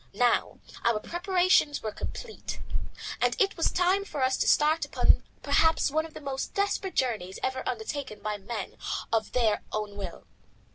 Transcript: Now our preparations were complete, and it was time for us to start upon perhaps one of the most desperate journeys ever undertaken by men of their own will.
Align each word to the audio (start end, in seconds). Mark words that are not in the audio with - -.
Now 0.15 0.57
our 0.83 0.99
preparations 0.99 1.83
were 1.83 1.91
complete, 1.91 2.59
and 3.21 3.39
it 3.39 3.55
was 3.55 3.69
time 3.71 4.03
for 4.03 4.23
us 4.23 4.35
to 4.37 4.47
start 4.47 4.83
upon 4.83 5.21
perhaps 5.43 5.91
one 5.91 6.07
of 6.07 6.15
the 6.15 6.19
most 6.21 6.55
desperate 6.55 6.95
journeys 6.95 7.37
ever 7.43 7.61
undertaken 7.69 8.19
by 8.19 8.37
men 8.37 8.77
of 9.13 9.33
their 9.33 9.61
own 9.71 9.95
will. 9.95 10.25